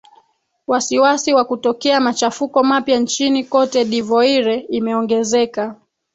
[0.67, 5.75] wasiwasi wa kutokea machafuko mapya nchini cote de voire imeongezeka